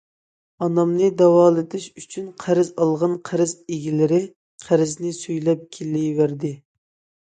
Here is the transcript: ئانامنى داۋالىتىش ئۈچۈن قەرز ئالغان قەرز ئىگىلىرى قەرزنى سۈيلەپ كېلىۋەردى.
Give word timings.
ئانامنى 0.67 1.09
داۋالىتىش 1.19 1.85
ئۈچۈن 2.03 2.33
قەرز 2.45 2.73
ئالغان 2.87 3.15
قەرز 3.31 3.55
ئىگىلىرى 3.63 4.23
قەرزنى 4.67 5.17
سۈيلەپ 5.23 5.67
كېلىۋەردى. 5.81 6.57